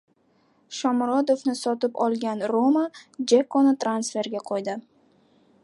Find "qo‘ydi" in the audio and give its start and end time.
4.51-4.79